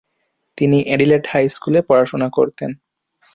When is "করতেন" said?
2.29-2.71